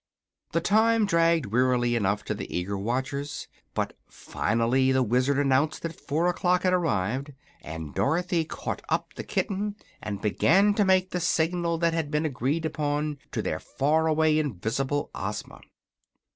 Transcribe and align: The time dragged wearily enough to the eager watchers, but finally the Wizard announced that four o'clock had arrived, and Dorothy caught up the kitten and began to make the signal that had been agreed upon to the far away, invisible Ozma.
The 0.53 0.61
time 0.61 1.05
dragged 1.05 1.45
wearily 1.45 1.95
enough 1.95 2.23
to 2.23 2.33
the 2.33 2.51
eager 2.51 2.75
watchers, 2.75 3.47
but 3.75 3.95
finally 4.09 4.91
the 4.91 5.03
Wizard 5.03 5.37
announced 5.37 5.83
that 5.83 5.93
four 6.01 6.25
o'clock 6.25 6.63
had 6.63 6.73
arrived, 6.73 7.33
and 7.61 7.93
Dorothy 7.93 8.43
caught 8.43 8.81
up 8.89 9.13
the 9.13 9.23
kitten 9.23 9.75
and 10.01 10.19
began 10.19 10.73
to 10.73 10.85
make 10.85 11.11
the 11.11 11.19
signal 11.19 11.77
that 11.77 11.93
had 11.93 12.09
been 12.09 12.25
agreed 12.25 12.65
upon 12.65 13.19
to 13.31 13.43
the 13.43 13.59
far 13.59 14.07
away, 14.07 14.39
invisible 14.39 15.11
Ozma. 15.13 15.61